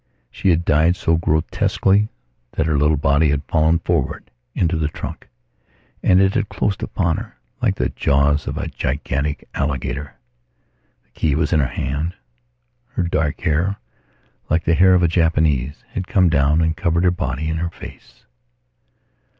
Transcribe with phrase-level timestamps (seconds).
[0.31, 2.09] She had died so grotesquely
[2.53, 5.29] that her little body had fallen forward into the trunk,
[6.01, 10.15] and it had closed upon her, like the jaws of a gigantic alligator.
[11.03, 12.15] The key was in her hand.
[12.93, 13.75] Her dark hair,
[14.49, 17.69] like the hair of a Japanese, had come down and covered her body and her
[17.69, 18.25] face.